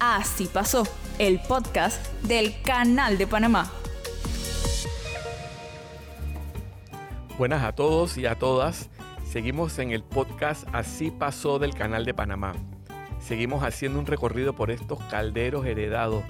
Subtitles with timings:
[0.00, 0.84] Así pasó,
[1.18, 3.68] el podcast del Canal de Panamá.
[7.36, 8.90] Buenas a todos y a todas.
[9.28, 12.52] Seguimos en el podcast Así pasó del Canal de Panamá.
[13.18, 16.22] Seguimos haciendo un recorrido por estos calderos heredados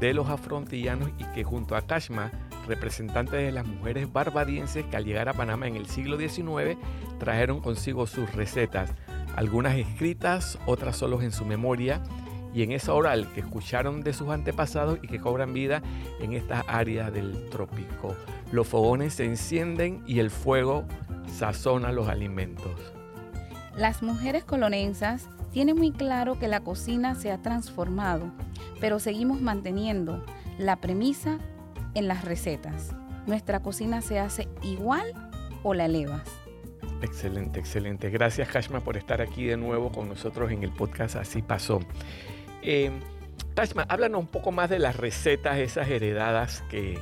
[0.00, 2.30] de los afrontillanos y que junto a Kashma,
[2.66, 6.78] representantes de las mujeres barbadienses que al llegar a Panamá en el siglo XIX
[7.18, 8.94] trajeron consigo sus recetas,
[9.36, 12.02] algunas escritas, otras solo en su memoria
[12.54, 15.82] y en esa oral que escucharon de sus antepasados y que cobran vida
[16.20, 18.16] en estas áreas del trópico.
[18.52, 20.84] Los fogones se encienden y el fuego
[21.26, 22.72] sazona los alimentos.
[23.76, 28.30] Las mujeres colonensas tienen muy claro que la cocina se ha transformado,
[28.80, 30.24] pero seguimos manteniendo
[30.58, 31.38] la premisa
[31.94, 32.94] en las recetas.
[33.26, 35.12] Nuestra cocina se hace igual
[35.62, 36.22] o la elevas.
[37.02, 38.10] Excelente, excelente.
[38.10, 41.80] Gracias Kashma por estar aquí de nuevo con nosotros en el podcast Así pasó.
[42.62, 42.90] Eh,
[43.54, 46.98] Kashma, háblanos un poco más de las recetas, esas heredadas que, eh,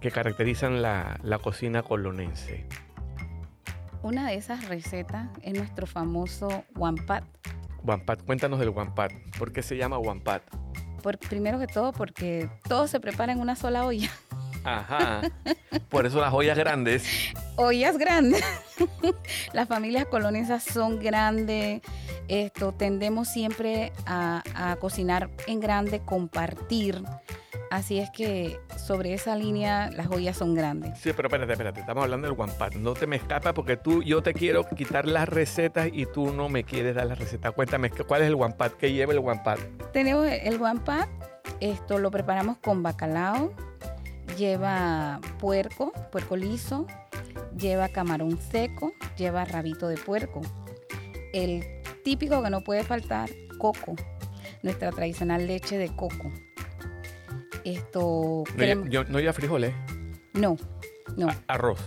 [0.00, 2.66] que caracterizan la, la cocina colonense.
[4.02, 7.24] Una de esas recetas es nuestro famoso wampat.
[7.84, 9.12] Wampat, cuéntanos del wampat.
[9.38, 10.42] ¿Por qué se llama wampat?
[11.02, 14.10] Por, primero que todo porque todo se prepara en una sola olla.
[14.64, 15.22] Ajá.
[15.88, 17.04] Por eso las ollas grandes.
[17.56, 18.42] Ollas grandes.
[19.52, 21.82] Las familias colonenses son grandes.
[22.28, 27.02] Esto tendemos siempre a, a cocinar en grande, compartir.
[27.72, 30.98] Así es que sobre esa línea las ollas son grandes.
[30.98, 31.80] Sí, pero espérate, espérate.
[31.80, 32.74] Estamos hablando del wampat.
[32.74, 36.50] No te me escapas porque tú, yo te quiero quitar las recetas y tú no
[36.50, 37.54] me quieres dar las recetas.
[37.54, 38.74] Cuéntame, ¿cuál es el wampat?
[38.74, 39.58] ¿Qué lleva el wampat?
[39.94, 41.08] Tenemos el wampat.
[41.60, 43.54] Esto lo preparamos con bacalao.
[44.36, 46.86] Lleva puerco, puerco liso.
[47.56, 48.92] Lleva camarón seco.
[49.16, 50.42] Lleva rabito de puerco.
[51.32, 51.64] El
[52.04, 53.94] típico que no puede faltar, coco.
[54.62, 56.30] Nuestra tradicional leche de coco.
[57.64, 58.44] Esto.
[58.56, 59.72] No, lleva- yo- no lleva frijoles.
[60.34, 60.56] No,
[61.16, 61.28] no.
[61.28, 61.78] A- arroz.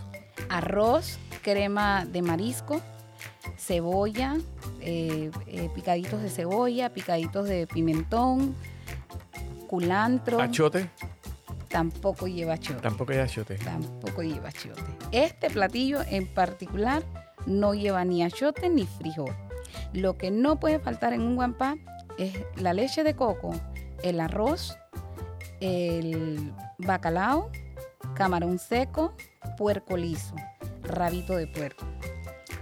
[0.50, 2.81] Arroz, crema de marisco,
[3.58, 4.38] cebolla,
[4.81, 8.56] eh, eh, picaditos de cebolla, picaditos de pimentón,
[9.68, 10.40] culantro.
[10.42, 10.90] Achote.
[11.70, 12.80] Tampoco lleva achote.
[12.80, 13.56] Tampoco hay achote.
[13.56, 14.81] Tampoco lleva achote.
[15.12, 17.04] Este platillo en particular
[17.48, 19.34] no lleva ni achote ni frijol.
[19.95, 21.78] Lo que no puede faltar en un guampá
[22.17, 23.56] es la leche de coco,
[24.03, 24.78] el arroz,
[25.61, 27.50] el bacalao,
[28.13, 29.16] camarón seco,
[29.57, 30.35] puerco liso,
[30.83, 31.85] rabito de puerco.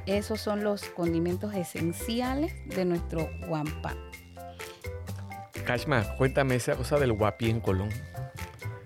[0.05, 3.95] Esos son los condimentos esenciales de nuestro guampá.
[5.65, 7.89] Kashma, cuéntame esa cosa del guapi en Colón.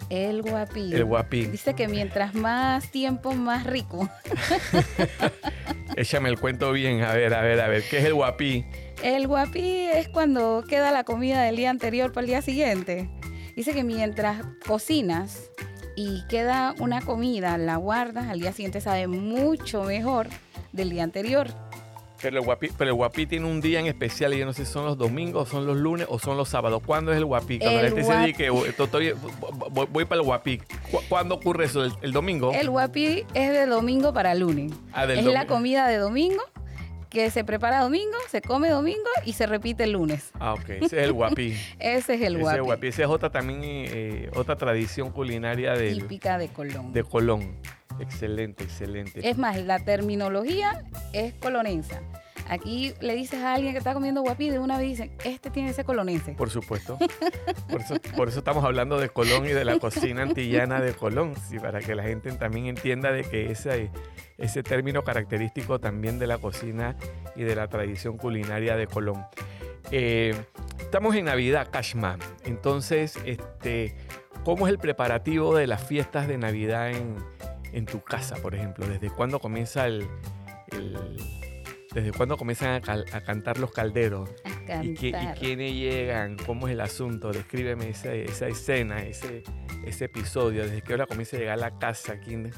[0.10, 0.94] El guapí.
[0.94, 1.48] El guapi.
[1.48, 4.08] Dice que mientras más tiempo, más rico.
[5.98, 7.02] Échame el cuento bien.
[7.02, 7.84] A ver, a ver, a ver.
[7.90, 8.64] ¿Qué es el guapi?
[9.02, 13.10] El guapí es cuando queda la comida del día anterior para el día siguiente.
[13.56, 15.50] Dice que mientras cocinas
[15.96, 20.28] y queda una comida, la guardas, al día siguiente sabe mucho mejor
[20.72, 21.48] del día anterior.
[22.22, 24.66] Pero el, guapi, pero el guapi tiene un día en especial y yo no sé
[24.66, 26.82] si son los domingos, son los lunes o son los sábados.
[26.86, 27.60] ¿Cuándo es el guapi?
[27.60, 28.70] Cuando la gente se guapi- dice que voy,
[29.72, 30.58] voy- voy para el guapi.
[30.92, 31.84] ¿Cu- ¿Cuándo ocurre eso?
[31.84, 32.52] ¿El, el domingo?
[32.54, 34.72] El guapí es de domingo para lunes.
[34.94, 36.42] Ah, del es la comida de domingo
[37.10, 40.32] que se prepara domingo, se come domingo y se repite el lunes.
[40.40, 40.70] Ah, ok.
[40.70, 41.54] Ese es el guapi.
[41.80, 42.60] Ese es el Ese es el guapí.
[42.60, 42.88] guapi.
[42.88, 46.92] Esa es otra también, eh, otra tradición culinaria del, Típica de Colón.
[46.94, 47.56] de Colón.
[48.00, 49.28] Excelente, excelente.
[49.28, 52.02] Es más, la terminología es colonensa.
[52.50, 55.72] Aquí le dices a alguien que está comiendo guapí, de una vez dicen, este tiene
[55.72, 56.34] ese colonense.
[56.34, 56.98] Por supuesto.
[57.70, 61.34] Por eso, por eso estamos hablando de Colón y de la cocina antillana de Colón,
[61.50, 63.92] sí, para que la gente también entienda de que ese,
[64.38, 66.96] ese término característico también de la cocina
[67.36, 69.26] y de la tradición culinaria de Colón.
[69.92, 70.34] Eh,
[70.80, 72.18] estamos en Navidad, Kashma.
[72.46, 73.96] Entonces, este,
[74.46, 77.16] ¿cómo es el preparativo de las fiestas de Navidad en,
[77.78, 78.88] en tu casa, por ejemplo?
[78.88, 80.08] ¿Desde cuándo comienza el...
[80.72, 80.98] el-
[81.94, 84.30] ¿Desde cuándo comienzan a, cal- a cantar los calderos?
[84.70, 85.40] A ¿Y, qué- y cantar.
[85.40, 86.38] quiénes llegan?
[86.46, 87.32] ¿Cómo es el asunto?
[87.32, 89.42] Descríbeme esa, esa escena, ese,
[89.86, 90.64] ese episodio.
[90.66, 92.20] ¿Desde qué hora comienza a llegar a la casa?
[92.20, 92.52] ¿Quién,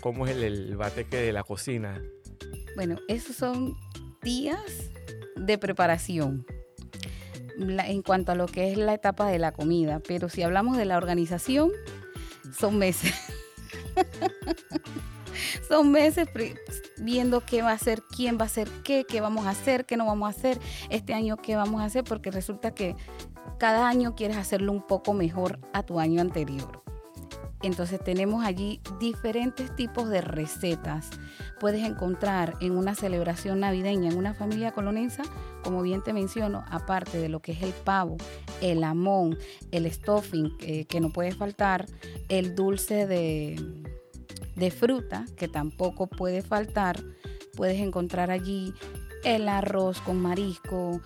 [0.00, 2.00] ¿Cómo es el, el bateque de la cocina?
[2.76, 3.76] Bueno, esos son
[4.22, 4.60] días
[5.36, 6.46] de preparación
[7.58, 10.78] la- en cuanto a lo que es la etapa de la comida, pero si hablamos
[10.78, 11.72] de la organización,
[12.56, 13.12] son meses.
[15.68, 16.28] son meses
[16.98, 19.96] viendo qué va a hacer, quién va a hacer qué, qué vamos a hacer, qué
[19.96, 20.58] no vamos a hacer,
[20.90, 22.96] este año qué vamos a hacer, porque resulta que
[23.58, 26.82] cada año quieres hacerlo un poco mejor a tu año anterior.
[27.62, 31.10] Entonces tenemos allí diferentes tipos de recetas.
[31.58, 35.24] Puedes encontrar en una celebración navideña, en una familia colonesa,
[35.64, 38.16] como bien te menciono, aparte de lo que es el pavo,
[38.60, 39.36] el amón,
[39.72, 41.86] el stuffing, eh, que no puede faltar,
[42.28, 43.56] el dulce de,
[44.58, 47.02] de fruta, que tampoco puede faltar,
[47.56, 48.74] puedes encontrar allí
[49.24, 51.00] el arroz con marisco,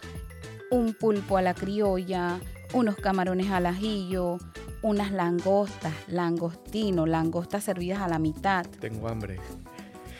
[0.70, 2.38] un pulpo a la criolla,
[2.72, 4.38] unos camarones al ajillo,
[4.82, 8.66] unas langostas, langostino, langostas servidas a la mitad.
[8.80, 9.38] Tengo hambre.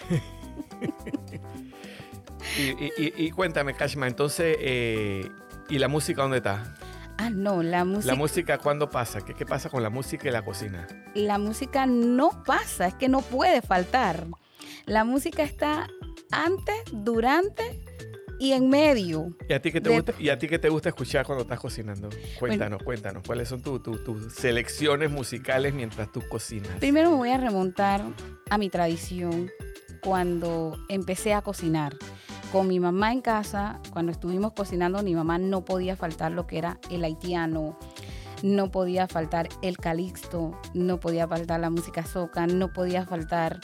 [2.58, 5.29] y, cuéntame, Kashma, entonces, eh,
[5.69, 6.75] ¿y la música dónde está?
[7.23, 8.13] Ah, no, la música.
[8.13, 9.21] ¿La música cuándo pasa?
[9.21, 10.89] ¿Qué, ¿Qué pasa con la música y la cocina?
[11.15, 14.27] La música no pasa, es que no puede faltar.
[14.87, 15.87] La música está
[16.33, 17.81] antes, durante
[18.41, 19.37] y en medio.
[19.49, 21.61] ¿Y a ti qué te, gusta, ¿y a ti qué te gusta escuchar cuando estás
[21.61, 22.09] cocinando?
[22.41, 26.73] Cuéntanos, cuéntanos, ¿cuáles son tus selecciones musicales mientras tú cocinas?
[26.81, 28.03] Primero me voy a remontar
[28.51, 29.49] a mi tradición
[30.03, 31.95] cuando empecé a cocinar.
[32.53, 36.59] Con mi mamá en casa, cuando estuvimos cocinando, mi mamá no podía faltar lo que
[36.59, 37.79] era el haitiano,
[38.43, 43.59] no podía faltar el calixto, no podía faltar la música soca, no podía faltar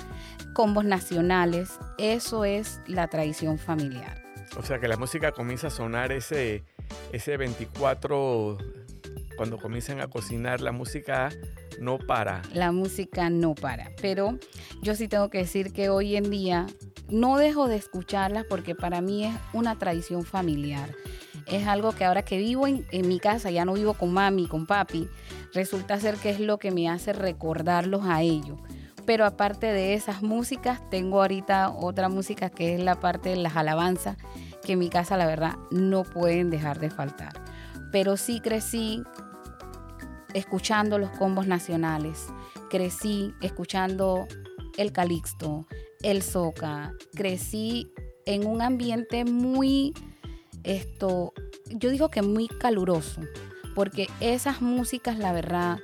[0.55, 1.79] combos nacionales.
[1.99, 4.23] Eso es la tradición familiar.
[4.57, 6.65] O sea que la música comienza a sonar ese,
[7.13, 8.57] ese 24,
[9.37, 11.29] cuando comienzan a cocinar, la música
[11.79, 12.41] no para.
[12.55, 13.93] La música no para.
[14.01, 14.39] Pero
[14.83, 16.67] yo sí tengo que decir que hoy en día
[17.11, 20.95] no dejo de escucharla porque para mí es una tradición familiar.
[21.47, 24.67] Es algo que ahora que vivo en, mi casa, ya no vivo con mami, con
[24.67, 25.09] papi,
[25.55, 28.59] resulta ser que es lo que me hace recordarlos a ellos.
[29.07, 33.57] Pero aparte de esas músicas, tengo ahorita otra música que es la parte de las
[33.57, 34.19] alabanzas
[34.63, 37.33] que en mi casa la verdad no pueden dejar de faltar.
[37.91, 39.03] Pero sí crecí
[40.35, 42.27] escuchando los combos nacionales,
[42.69, 44.27] crecí escuchando
[44.77, 45.67] el calixto,
[46.03, 47.93] el soca, crecí
[48.27, 49.95] en un ambiente muy,
[50.65, 51.33] esto,
[51.71, 53.21] yo digo que muy caluroso,
[53.75, 55.79] porque esas músicas, la verdad,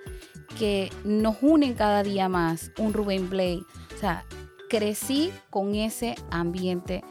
[0.59, 3.63] que nos unen cada día más, un Rubén Blake,
[3.95, 4.25] o sea,
[4.69, 7.05] crecí con ese ambiente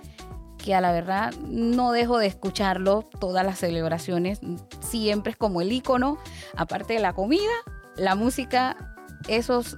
[0.57, 4.39] que a la verdad no dejo de escucharlo todas las celebraciones,
[4.79, 6.17] siempre es como el icono,
[6.55, 7.51] aparte de la comida,
[7.97, 8.95] la música,
[9.27, 9.77] esos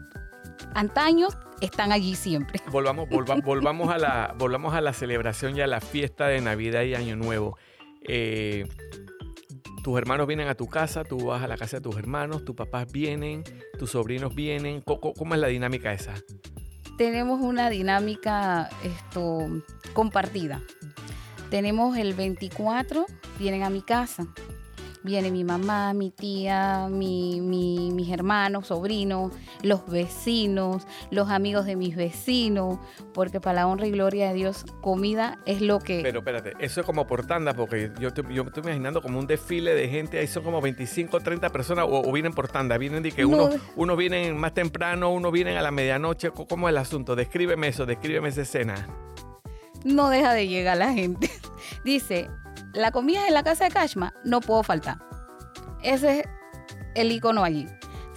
[0.75, 2.61] antaños están allí siempre.
[2.71, 3.07] Volvamos,
[3.43, 7.15] volvamos, a, la, volvamos a la celebración y a la fiesta de Navidad y Año
[7.15, 7.57] Nuevo.
[8.01, 8.67] Eh,
[9.83, 12.55] tus hermanos vienen a tu casa, tú vas a la casa de tus hermanos, tus
[12.55, 13.43] papás vienen,
[13.77, 14.81] tus sobrinos vienen.
[14.81, 16.13] cómo es la dinámica esa?
[16.97, 19.47] tenemos una dinámica esto,
[19.93, 20.61] compartida.
[21.49, 23.05] Tenemos el 24,
[23.37, 24.27] vienen a mi casa.
[25.05, 29.31] Viene mi mamá, mi tía, mi, mis hermanos, sobrinos,
[29.61, 32.79] los vecinos, los amigos de mis vecinos,
[33.13, 36.01] porque para la honra y gloria de Dios, comida es lo que...
[36.01, 39.27] Pero espérate, eso es como por tanda, porque yo, yo me estoy imaginando como un
[39.27, 43.11] desfile de gente, ahí son como 25, 30 personas, o, vienen por tanda, vienen de
[43.11, 47.15] que uno, uno vienen más temprano, uno vienen a la medianoche, ¿cómo es el asunto?
[47.15, 48.87] Descríbeme eso, descríbeme esa escena.
[49.83, 51.29] No deja de llegar la gente.
[51.85, 52.27] Dice,
[52.75, 54.97] la comida en la casa de Kashma, no puedo faltar.
[55.81, 56.25] Ese es
[56.95, 57.67] el icono allí.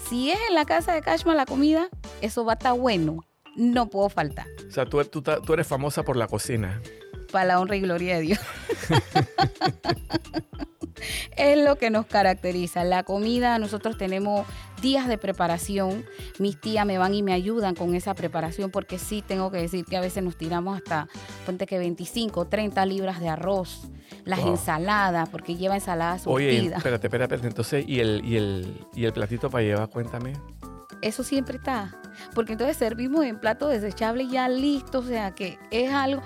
[0.09, 1.89] Si es en la casa de Kashma la comida,
[2.21, 3.25] eso va a estar bueno.
[3.57, 4.47] No puedo faltar.
[4.69, 6.81] O sea, tú, tú eres famosa por la cocina.
[7.33, 8.39] Para la honra y gloria de Dios.
[11.37, 12.85] es lo que nos caracteriza.
[12.85, 14.47] La comida, nosotros tenemos
[14.81, 16.05] días de preparación.
[16.39, 19.85] Mis tías me van y me ayudan con esa preparación porque sí tengo que decir
[19.85, 21.09] que a veces nos tiramos hasta,
[21.47, 23.89] ponte que 25, 30 libras de arroz.
[24.25, 26.35] Las ensaladas, porque lleva ensalada surtida.
[26.35, 29.89] Oye, espérate, espérate, entonces, ¿y el, y el, y el platito para llevar?
[29.89, 30.35] Cuéntame.
[31.03, 31.98] Eso siempre está.
[32.35, 36.23] Porque entonces servimos en plato desechable ya listo, o sea que es algo...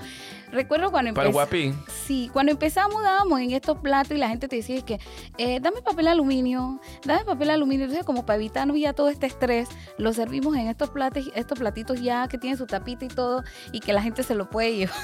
[0.52, 1.48] Recuerdo cuando empezamos.
[1.48, 1.50] Para
[1.88, 5.00] Sí, cuando empezamos dábamos en estos platos y la gente te decía que
[5.38, 7.84] eh, dame papel aluminio, dame papel aluminio.
[7.86, 12.02] Entonces, como para evitarnos ya todo este estrés, lo servimos en estos platos, estos platitos
[12.02, 14.96] ya que tienen su tapita y todo, y que la gente se lo puede llevar.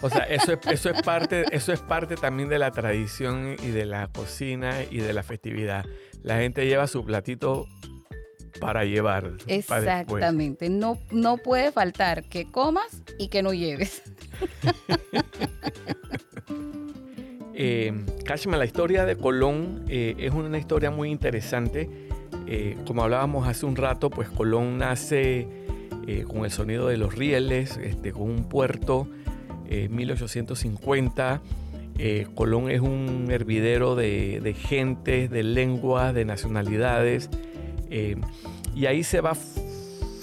[0.00, 3.68] O sea, eso es, eso es parte, eso es parte también de la tradición y
[3.68, 5.86] de la cocina y de la festividad.
[6.24, 7.68] La gente lleva su platito
[8.60, 9.32] para llevar.
[9.46, 10.68] Exactamente.
[10.68, 14.02] no, no puede faltar que comas y que no lleves.
[17.54, 17.92] eh,
[18.44, 21.88] la historia de Colón eh, es una historia muy interesante.
[22.46, 25.48] Eh, como hablábamos hace un rato, pues Colón nace
[26.06, 29.08] eh, con el sonido de los rieles, este, con un puerto,
[29.68, 31.42] 1850.
[32.34, 37.28] Colón es un hervidero de, de gentes, de lenguas, de nacionalidades.
[37.90, 39.34] Y ahí se va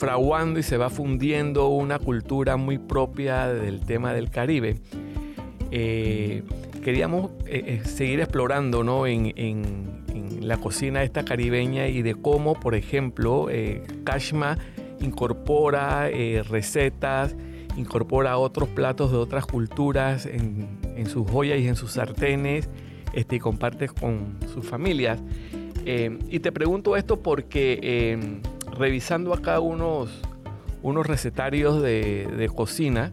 [0.04, 4.76] fraguando y se va fundiendo una cultura muy propia del tema del Caribe.
[5.72, 6.44] Eh,
[6.84, 9.08] queríamos eh, eh, seguir explorando ¿no?
[9.08, 10.04] en,
[10.42, 13.48] la cocina esta caribeña y de cómo, por ejemplo,
[14.04, 14.58] Kashma
[15.00, 16.10] incorpora
[16.50, 17.34] recetas,
[17.78, 22.70] incorpora otros platos de otras culturas en, sus joyas y en sus sartenes
[23.14, 25.22] este, y comparte con sus familias.
[25.86, 28.42] Y te pregunto esto porque
[28.78, 30.10] revisando acá unos,
[30.82, 33.12] unos recetarios de, cocina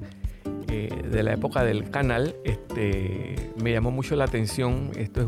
[0.69, 4.91] eh, de la época del canal, este, me llamó mucho la atención.
[4.97, 5.27] Esto es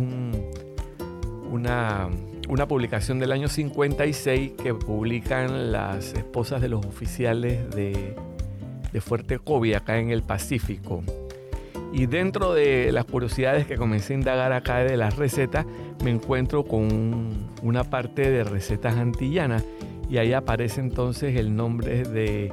[1.51, 2.09] una,
[2.49, 8.15] una publicación del año 56 que publican las esposas de los oficiales de,
[8.93, 11.03] de Fuerte Cobia, acá en el Pacífico.
[11.93, 15.67] Y dentro de las curiosidades que comencé a indagar acá de las recetas,
[16.03, 19.65] me encuentro con una parte de recetas antillanas
[20.09, 22.51] y ahí aparece entonces el nombre de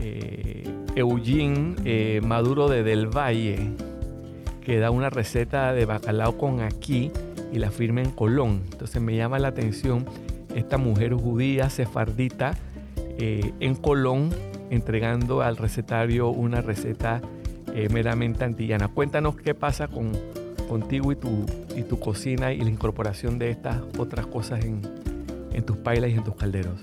[0.00, 0.64] eh,
[0.96, 3.70] Eugene eh, Maduro de Del Valle,
[4.60, 7.12] que da una receta de bacalao con aquí
[7.52, 8.62] y la firma en Colón.
[8.72, 10.04] Entonces me llama la atención
[10.54, 12.56] esta mujer judía sefardita
[13.18, 14.30] eh, en Colón
[14.70, 17.20] entregando al recetario una receta
[17.90, 18.88] meramente antillana.
[18.88, 20.12] Cuéntanos qué pasa con,
[20.68, 21.44] contigo y tu,
[21.76, 24.80] y tu cocina y la incorporación de estas otras cosas en,
[25.52, 26.80] en tus pailas y en tus calderos.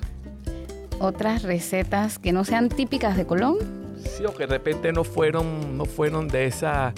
[0.99, 3.57] Otras recetas que no sean típicas de Colón.
[3.97, 6.93] Sí, o que de repente no fueron, no fueron de esa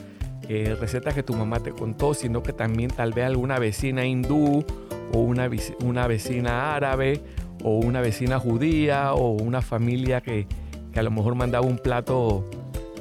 [0.50, 4.65] eh, receta que tu mamá te contó, sino que también tal vez alguna vecina hindú
[5.13, 5.50] o una,
[5.83, 7.21] una vecina árabe
[7.63, 10.47] o una vecina judía o una familia que,
[10.91, 12.45] que a lo mejor mandaba un plato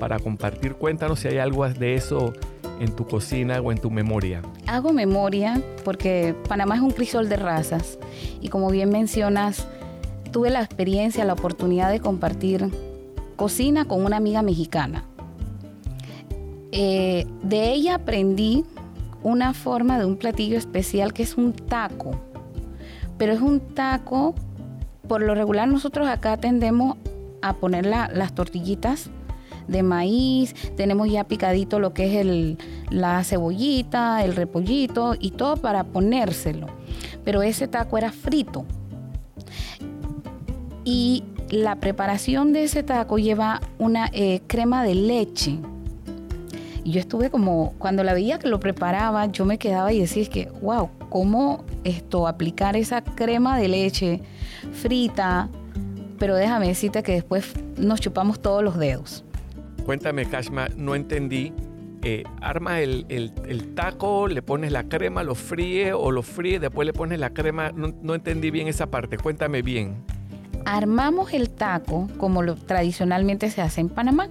[0.03, 0.75] para compartir.
[0.75, 2.33] Cuéntanos si hay algo de eso
[2.81, 4.43] en tu cocina o en tu memoria?
[4.67, 8.01] Hago memoria porque Panamá es un crisol de razas
[8.41, 9.69] y como bien mencionas,
[10.33, 12.69] tuve la experiencia, la oportunidad de compartir
[13.37, 15.05] cocina con una amiga mexicana.
[16.73, 18.65] Eh, de ella aprendí
[19.23, 22.21] una forma de un platillo especial que es un taco,
[23.19, 24.35] pero es un taco,
[25.07, 26.97] por lo regular nosotros acá tendemos
[27.41, 29.09] a poner las tortillitas
[29.69, 32.59] de maíz, tenemos ya picadito lo que es el,
[32.91, 36.67] la cebollita, el repollito y todo para ponérselo.
[37.25, 38.65] Pero ese taco era frito.
[40.85, 45.59] Y la preparación de ese taco lleva una eh, crema de leche.
[46.85, 50.23] Y yo estuve como, cuando la veía que lo preparaba, yo me quedaba y decía,
[50.23, 54.21] es que, wow, ¿cómo esto, aplicar esa crema de leche
[54.73, 55.49] frita?
[56.19, 59.25] Pero déjame decirte que después nos chupamos todos los dedos.
[59.85, 61.53] Cuéntame, Kashma, no entendí.
[62.05, 63.05] Eh, arma el,
[63.77, 67.71] taco, le pones la crema, lo fríe o lo fríe, después le pones la crema.
[67.73, 69.19] No, entendí bien esa parte.
[69.19, 70.05] Cuéntame bien.
[70.65, 74.29] Armamos el taco como lo tradicionalmente se hace en Panamá.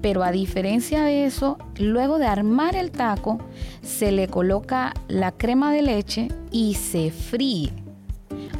[0.00, 3.38] Pero a diferencia de eso, luego de armar el taco,
[3.82, 7.72] se le coloca la crema de leche y se fríe.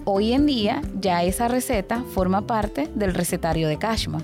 [0.05, 4.23] Hoy en día ya esa receta forma parte del recetario de Kashma.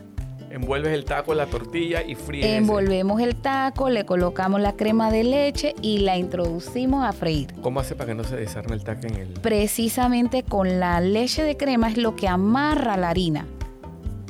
[0.51, 2.45] Envuelves el taco en la tortilla y fríes.
[2.45, 7.55] Envolvemos el taco, le colocamos la crema de leche y la introducimos a freír.
[7.63, 9.29] ¿Cómo hace para que no se desarme el taco en el...?
[9.35, 13.47] Precisamente con la leche de crema es lo que amarra la harina.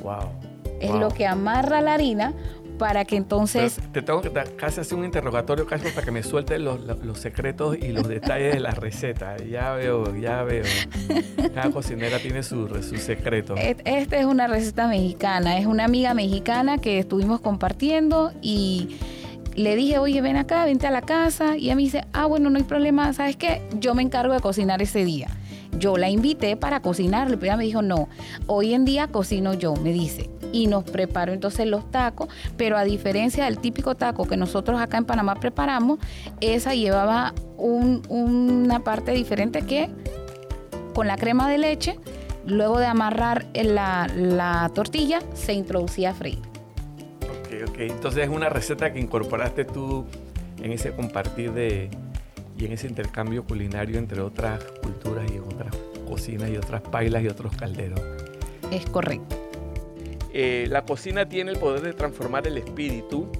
[0.02, 0.28] Wow.
[0.78, 2.34] Es lo que amarra la harina
[2.80, 3.78] para que entonces...
[3.92, 6.80] te tengo que casi hacer un interrogatorio casi para que me sueltes los,
[7.18, 9.36] secretos y los detalles de la receta.
[9.36, 10.64] Ya veo, ya veo.
[11.54, 13.54] Cada cocinera tiene su, su secreto.
[13.56, 18.96] Esta es una receta mexicana, es una amiga mexicana que estuvimos compartiendo y
[19.54, 21.58] le dije, oye, ven acá, vente a la casa.
[21.58, 23.60] Y ella me dice, ah, bueno, no hay problema, ¿sabes qué?
[23.78, 25.28] Yo me encargo de cocinar ese día.
[25.78, 28.08] Yo la invité para cocinarle, pero ella me dijo, no,
[28.46, 32.84] hoy en día cocino yo, me dice y nos preparó entonces los tacos, pero a
[32.84, 35.98] diferencia del típico taco que nosotros acá en Panamá preparamos,
[36.40, 39.90] esa llevaba una parte diferente que
[40.94, 41.98] con la crema de leche,
[42.46, 46.40] luego de amarrar la, tortilla, se introducía a freír.
[47.22, 50.04] Ok, ok, entonces es una receta que incorporaste tú
[50.62, 51.90] en ese compartir de
[52.58, 55.74] y en ese intercambio culinario entre otras culturas y otras
[56.06, 58.00] cocinas y otras pailas y otros calderos.
[58.70, 59.39] Es correcto.
[60.32, 63.30] Eh, la cocina tiene el poder de transformar el espíritu.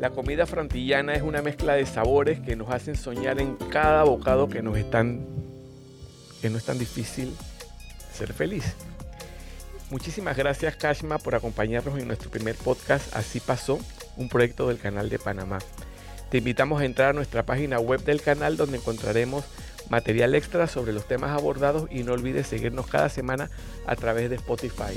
[0.00, 4.48] La comida frantillana es una mezcla de sabores que nos hacen soñar en cada bocado
[4.48, 7.32] que que no es tan difícil
[8.12, 8.74] ser feliz.
[9.90, 13.78] Muchísimas gracias Kashma por acompañarnos en nuestro primer podcast Así pasó,
[14.16, 15.58] un proyecto del canal de Panamá.
[16.30, 19.44] Te invitamos a entrar a nuestra página web del canal donde encontraremos
[19.90, 23.50] material extra sobre los temas abordados y no olvides seguirnos cada semana
[23.86, 24.96] a través de Spotify.